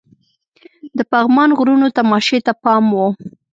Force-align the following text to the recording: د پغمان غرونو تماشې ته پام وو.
د 0.97 0.99
پغمان 1.11 1.49
غرونو 1.57 1.87
تماشې 1.97 2.39
ته 2.45 2.53
پام 2.63 2.83
وو. 2.95 3.07